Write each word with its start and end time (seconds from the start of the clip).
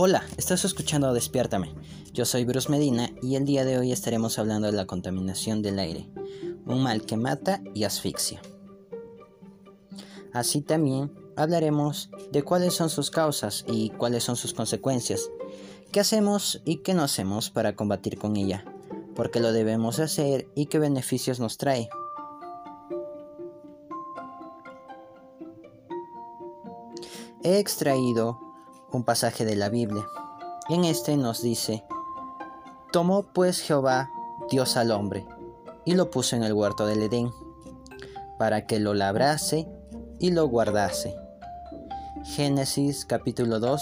Hola, 0.00 0.22
estás 0.36 0.64
escuchando 0.64 1.12
Despiértame. 1.12 1.74
Yo 2.12 2.24
soy 2.24 2.44
Bruce 2.44 2.70
Medina 2.70 3.10
y 3.20 3.34
el 3.34 3.44
día 3.44 3.64
de 3.64 3.78
hoy 3.78 3.90
estaremos 3.90 4.38
hablando 4.38 4.68
de 4.68 4.72
la 4.72 4.86
contaminación 4.86 5.60
del 5.60 5.80
aire, 5.80 6.08
un 6.66 6.84
mal 6.84 7.02
que 7.02 7.16
mata 7.16 7.60
y 7.74 7.82
asfixia. 7.82 8.40
Así 10.32 10.60
también 10.60 11.10
hablaremos 11.34 12.10
de 12.30 12.44
cuáles 12.44 12.74
son 12.74 12.90
sus 12.90 13.10
causas 13.10 13.64
y 13.66 13.90
cuáles 13.90 14.22
son 14.22 14.36
sus 14.36 14.54
consecuencias, 14.54 15.32
qué 15.90 15.98
hacemos 15.98 16.62
y 16.64 16.76
qué 16.76 16.94
no 16.94 17.02
hacemos 17.02 17.50
para 17.50 17.74
combatir 17.74 18.18
con 18.18 18.36
ella, 18.36 18.64
por 19.16 19.32
qué 19.32 19.40
lo 19.40 19.50
debemos 19.50 19.98
hacer 19.98 20.48
y 20.54 20.66
qué 20.66 20.78
beneficios 20.78 21.40
nos 21.40 21.58
trae. 21.58 21.88
He 27.42 27.58
extraído 27.58 28.47
un 28.92 29.04
pasaje 29.04 29.44
de 29.44 29.56
la 29.56 29.68
Biblia. 29.68 30.06
En 30.68 30.84
este 30.84 31.16
nos 31.16 31.42
dice, 31.42 31.84
Tomó 32.92 33.22
pues 33.22 33.60
Jehová 33.60 34.10
Dios 34.50 34.76
al 34.76 34.90
hombre 34.90 35.26
y 35.84 35.94
lo 35.94 36.10
puso 36.10 36.36
en 36.36 36.42
el 36.42 36.52
huerto 36.52 36.86
del 36.86 37.02
Edén, 37.02 37.30
para 38.38 38.66
que 38.66 38.78
lo 38.78 38.94
labrase 38.94 39.68
y 40.18 40.30
lo 40.30 40.46
guardase. 40.48 41.16
Génesis 42.24 43.04
capítulo 43.04 43.60
2, 43.60 43.80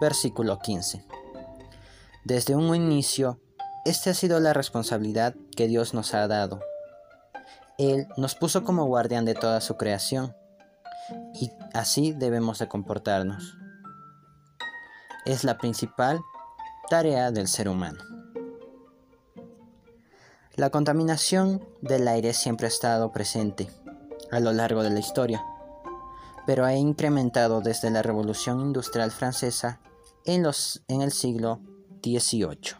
versículo 0.00 0.58
15. 0.58 1.04
Desde 2.24 2.56
un 2.56 2.74
inicio, 2.74 3.40
esta 3.84 4.10
ha 4.10 4.14
sido 4.14 4.40
la 4.40 4.52
responsabilidad 4.52 5.34
que 5.56 5.66
Dios 5.66 5.92
nos 5.94 6.14
ha 6.14 6.26
dado. 6.26 6.60
Él 7.78 8.06
nos 8.16 8.34
puso 8.34 8.64
como 8.64 8.86
guardián 8.86 9.24
de 9.24 9.34
toda 9.34 9.60
su 9.60 9.76
creación 9.76 10.34
y 11.34 11.50
así 11.74 12.12
debemos 12.12 12.58
de 12.58 12.68
comportarnos 12.68 13.61
es 15.24 15.44
la 15.44 15.58
principal 15.58 16.20
tarea 16.88 17.30
del 17.30 17.48
ser 17.48 17.68
humano. 17.68 17.98
La 20.54 20.70
contaminación 20.70 21.66
del 21.80 22.06
aire 22.08 22.34
siempre 22.34 22.66
ha 22.66 22.68
estado 22.68 23.10
presente 23.12 23.70
a 24.30 24.40
lo 24.40 24.52
largo 24.52 24.82
de 24.82 24.90
la 24.90 25.00
historia, 25.00 25.44
pero 26.46 26.64
ha 26.64 26.74
incrementado 26.74 27.60
desde 27.60 27.90
la 27.90 28.02
Revolución 28.02 28.60
Industrial 28.60 29.10
Francesa 29.10 29.80
en, 30.24 30.42
los, 30.42 30.82
en 30.88 31.02
el 31.02 31.12
siglo 31.12 31.60
XVIII. 32.02 32.76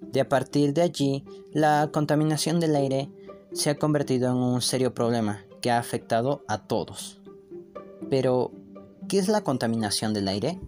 De 0.00 0.20
a 0.20 0.28
partir 0.28 0.72
de 0.72 0.82
allí, 0.82 1.24
la 1.52 1.90
contaminación 1.92 2.60
del 2.60 2.76
aire 2.76 3.10
se 3.52 3.70
ha 3.70 3.78
convertido 3.78 4.30
en 4.30 4.36
un 4.36 4.62
serio 4.62 4.94
problema 4.94 5.44
que 5.60 5.70
ha 5.70 5.78
afectado 5.78 6.44
a 6.48 6.66
todos. 6.66 7.20
Pero, 8.10 8.52
¿qué 9.08 9.18
es 9.18 9.28
la 9.28 9.42
contaminación 9.42 10.14
del 10.14 10.28
aire? 10.28 10.60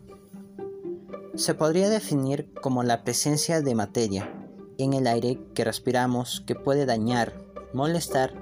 Se 1.36 1.54
podría 1.54 1.90
definir 1.90 2.52
como 2.62 2.82
la 2.82 3.04
presencia 3.04 3.60
de 3.60 3.74
materia 3.74 4.32
en 4.78 4.94
el 4.94 5.06
aire 5.06 5.38
que 5.54 5.64
respiramos 5.64 6.42
que 6.46 6.54
puede 6.54 6.86
dañar, 6.86 7.34
molestar 7.72 8.34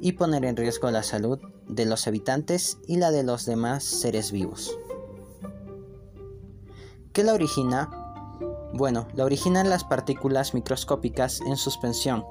y 0.00 0.12
poner 0.12 0.44
en 0.44 0.56
riesgo 0.56 0.90
la 0.90 1.02
salud 1.02 1.38
de 1.68 1.86
los 1.86 2.06
habitantes 2.06 2.78
y 2.86 2.96
la 2.96 3.10
de 3.10 3.22
los 3.22 3.46
demás 3.46 3.84
seres 3.84 4.30
vivos. 4.30 4.78
¿Qué 7.12 7.24
la 7.24 7.32
origina? 7.32 7.90
Bueno, 8.74 9.08
la 9.14 9.24
originan 9.24 9.70
las 9.70 9.84
partículas 9.84 10.52
microscópicas 10.52 11.40
en 11.42 11.56
suspensión 11.56 12.24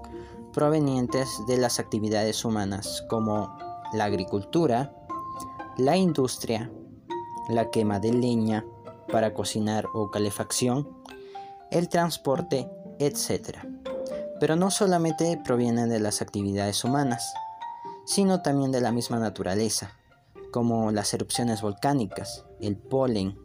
provenientes 0.51 1.29
de 1.47 1.57
las 1.57 1.79
actividades 1.79 2.45
humanas 2.45 3.03
como 3.09 3.57
la 3.93 4.05
agricultura, 4.05 4.93
la 5.77 5.97
industria, 5.97 6.71
la 7.49 7.71
quema 7.71 7.99
de 7.99 8.13
leña, 8.13 8.65
para 9.13 9.35
cocinar 9.35 9.85
o 9.93 10.09
calefacción, 10.09 10.89
el 11.69 11.87
transporte, 11.87 12.67
etc. 12.97 13.59
Pero 14.39 14.55
no 14.55 14.71
solamente 14.71 15.39
provienen 15.45 15.89
de 15.89 15.99
las 15.99 16.23
actividades 16.23 16.83
humanas, 16.83 17.31
sino 18.07 18.41
también 18.41 18.71
de 18.71 18.81
la 18.81 18.91
misma 18.91 19.19
naturaleza, 19.19 19.91
como 20.51 20.89
las 20.89 21.13
erupciones 21.13 21.61
volcánicas, 21.61 22.43
el 22.59 22.75
polen, 22.75 23.37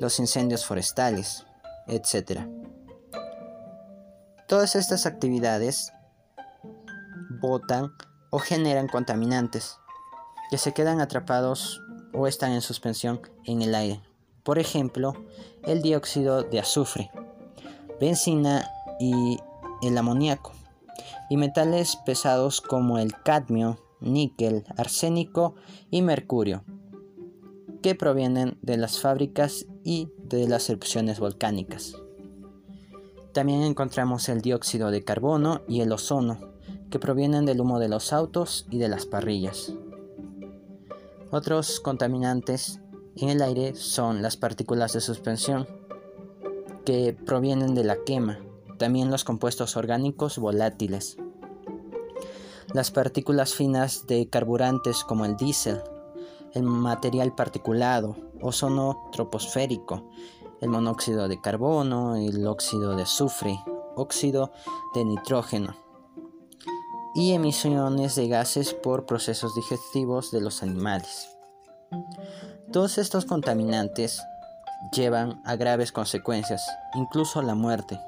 los 0.00 0.18
incendios 0.18 0.66
forestales, 0.66 1.46
etc. 1.86 2.42
Todas 4.46 4.76
estas 4.76 5.06
actividades 5.06 5.94
botan 7.40 7.90
o 8.28 8.38
generan 8.38 8.86
contaminantes 8.86 9.78
que 10.50 10.58
se 10.58 10.74
quedan 10.74 11.00
atrapados 11.00 11.80
o 12.12 12.26
están 12.26 12.52
en 12.52 12.60
suspensión 12.60 13.22
en 13.46 13.62
el 13.62 13.74
aire 13.74 14.05
por 14.46 14.60
ejemplo, 14.60 15.12
el 15.64 15.82
dióxido 15.82 16.44
de 16.44 16.60
azufre, 16.60 17.10
benzina 18.00 18.70
y 19.00 19.38
el 19.82 19.98
amoníaco, 19.98 20.52
y 21.28 21.36
metales 21.36 21.96
pesados 22.06 22.60
como 22.60 22.98
el 22.98 23.12
cadmio, 23.24 23.80
níquel, 23.98 24.64
arsénico 24.76 25.56
y 25.90 26.00
mercurio, 26.00 26.62
que 27.82 27.96
provienen 27.96 28.56
de 28.62 28.76
las 28.76 29.00
fábricas 29.00 29.66
y 29.82 30.10
de 30.18 30.46
las 30.46 30.70
erupciones 30.70 31.18
volcánicas. 31.18 31.96
También 33.32 33.62
encontramos 33.62 34.28
el 34.28 34.42
dióxido 34.42 34.92
de 34.92 35.02
carbono 35.02 35.62
y 35.66 35.80
el 35.80 35.90
ozono, 35.90 36.38
que 36.88 37.00
provienen 37.00 37.46
del 37.46 37.60
humo 37.60 37.80
de 37.80 37.88
los 37.88 38.12
autos 38.12 38.68
y 38.70 38.78
de 38.78 38.86
las 38.86 39.06
parrillas. 39.06 39.72
Otros 41.32 41.80
contaminantes 41.80 42.80
en 43.16 43.30
el 43.30 43.42
aire 43.42 43.74
son 43.74 44.22
las 44.22 44.36
partículas 44.36 44.92
de 44.92 45.00
suspensión 45.00 45.66
que 46.84 47.14
provienen 47.14 47.74
de 47.74 47.84
la 47.84 47.96
quema, 48.04 48.38
también 48.78 49.10
los 49.10 49.24
compuestos 49.24 49.76
orgánicos 49.76 50.38
volátiles. 50.38 51.16
Las 52.72 52.90
partículas 52.90 53.54
finas 53.54 54.06
de 54.06 54.28
carburantes 54.28 55.02
como 55.02 55.24
el 55.24 55.36
diésel, 55.36 55.80
el 56.52 56.62
material 56.62 57.34
particulado, 57.34 58.16
ozono 58.40 59.08
troposférico, 59.12 60.10
el 60.60 60.68
monóxido 60.68 61.28
de 61.28 61.40
carbono, 61.40 62.16
el 62.16 62.46
óxido 62.46 62.96
de 62.96 63.02
azufre, 63.02 63.58
óxido 63.94 64.52
de 64.94 65.04
nitrógeno 65.04 65.76
y 67.14 67.32
emisiones 67.32 68.14
de 68.14 68.28
gases 68.28 68.74
por 68.74 69.06
procesos 69.06 69.54
digestivos 69.54 70.30
de 70.30 70.42
los 70.42 70.62
animales. 70.62 71.30
Todos 72.72 72.98
estos 72.98 73.24
contaminantes 73.24 74.22
llevan 74.92 75.40
a 75.44 75.56
graves 75.56 75.92
consecuencias, 75.92 76.66
incluso 76.94 77.40
la 77.42 77.54
muerte. 77.54 78.00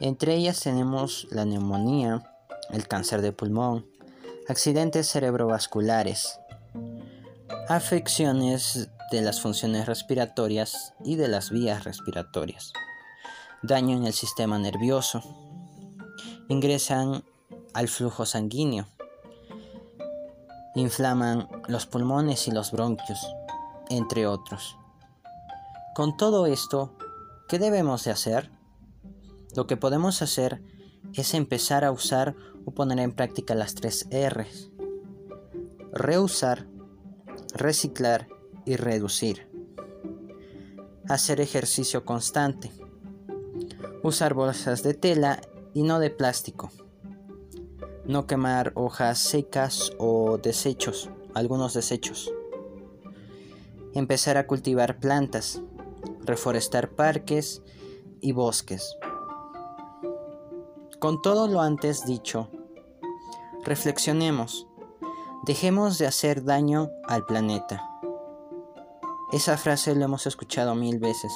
Entre 0.00 0.34
ellas 0.34 0.60
tenemos 0.60 1.26
la 1.30 1.44
neumonía, 1.44 2.22
el 2.70 2.86
cáncer 2.86 3.22
de 3.22 3.32
pulmón, 3.32 3.86
accidentes 4.48 5.08
cerebrovasculares, 5.08 6.40
afecciones 7.68 8.90
de 9.10 9.22
las 9.22 9.40
funciones 9.40 9.86
respiratorias 9.86 10.94
y 11.02 11.16
de 11.16 11.28
las 11.28 11.50
vías 11.50 11.84
respiratorias, 11.84 12.72
daño 13.62 13.96
en 13.96 14.06
el 14.06 14.12
sistema 14.12 14.58
nervioso, 14.58 15.22
ingresan 16.48 17.24
al 17.72 17.88
flujo 17.88 18.26
sanguíneo, 18.26 18.86
inflaman 20.78 21.48
los 21.66 21.86
pulmones 21.86 22.48
y 22.48 22.52
los 22.52 22.72
bronquios, 22.72 23.18
entre 23.88 24.26
otros. 24.26 24.78
Con 25.94 26.16
todo 26.16 26.46
esto, 26.46 26.96
¿qué 27.48 27.58
debemos 27.58 28.04
de 28.04 28.12
hacer? 28.12 28.50
Lo 29.56 29.66
que 29.66 29.76
podemos 29.76 30.22
hacer 30.22 30.62
es 31.14 31.34
empezar 31.34 31.84
a 31.84 31.90
usar 31.90 32.36
o 32.64 32.70
poner 32.70 33.00
en 33.00 33.12
práctica 33.12 33.54
las 33.54 33.74
tres 33.74 34.06
R's. 34.10 34.70
Reusar, 35.92 36.66
reciclar 37.54 38.28
y 38.64 38.76
reducir. 38.76 39.48
Hacer 41.08 41.40
ejercicio 41.40 42.04
constante. 42.04 42.70
Usar 44.02 44.34
bolsas 44.34 44.82
de 44.82 44.94
tela 44.94 45.40
y 45.74 45.82
no 45.82 45.98
de 45.98 46.10
plástico. 46.10 46.70
No 48.08 48.26
quemar 48.26 48.72
hojas 48.74 49.20
secas 49.20 49.92
o 49.98 50.38
desechos, 50.38 51.10
algunos 51.34 51.74
desechos 51.74 52.32
empezar 53.98 54.36
a 54.36 54.46
cultivar 54.46 54.98
plantas, 54.98 55.60
reforestar 56.24 56.90
parques 56.90 57.62
y 58.20 58.32
bosques. 58.32 58.96
Con 61.00 61.22
todo 61.22 61.48
lo 61.48 61.60
antes 61.60 62.04
dicho, 62.04 62.50
reflexionemos, 63.64 64.66
dejemos 65.44 65.98
de 65.98 66.06
hacer 66.06 66.44
daño 66.44 66.90
al 67.06 67.24
planeta. 67.24 67.88
Esa 69.32 69.56
frase 69.56 69.94
lo 69.94 70.04
hemos 70.04 70.26
escuchado 70.26 70.74
mil 70.74 70.98
veces, 70.98 71.32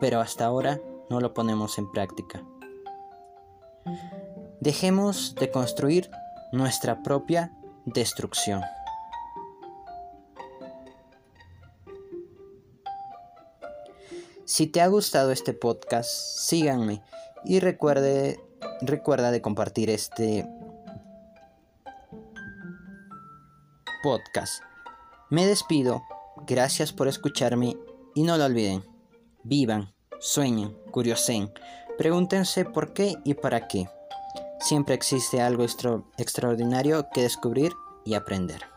pero 0.00 0.20
hasta 0.20 0.46
ahora 0.46 0.80
no 1.10 1.20
lo 1.20 1.34
ponemos 1.34 1.78
en 1.78 1.90
práctica. 1.90 2.44
Dejemos 4.66 5.36
de 5.36 5.48
construir 5.48 6.10
nuestra 6.50 7.04
propia 7.04 7.52
destrucción. 7.84 8.62
Si 14.44 14.66
te 14.66 14.80
ha 14.80 14.88
gustado 14.88 15.30
este 15.30 15.52
podcast, 15.52 16.10
síganme 16.10 17.00
y 17.44 17.60
recuerde, 17.60 18.40
recuerda 18.80 19.30
de 19.30 19.40
compartir 19.40 19.88
este 19.88 20.48
podcast. 24.02 24.64
Me 25.30 25.46
despido, 25.46 26.02
gracias 26.44 26.92
por 26.92 27.06
escucharme 27.06 27.76
y 28.16 28.24
no 28.24 28.36
lo 28.36 28.46
olviden. 28.46 28.82
Vivan, 29.44 29.94
sueñen, 30.18 30.76
curiosen, 30.90 31.52
pregúntense 31.96 32.64
por 32.64 32.94
qué 32.94 33.14
y 33.22 33.34
para 33.34 33.68
qué. 33.68 33.88
Siempre 34.58 34.94
existe 34.94 35.40
algo 35.40 35.64
extraordinario 35.64 37.08
que 37.12 37.22
descubrir 37.22 37.72
y 38.04 38.14
aprender. 38.14 38.75